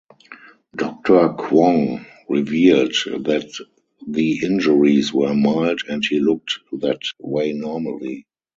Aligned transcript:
Doctor 0.75 1.29
Quong 1.37 2.03
revealed 2.27 2.95
that 3.25 3.47
the 4.07 4.39
injuries 4.43 5.13
were 5.13 5.35
mild 5.35 5.81
and 5.87 6.03
he 6.03 6.19
looked 6.19 6.57
that 6.71 7.01
way 7.19 7.53
normally. 7.53 8.25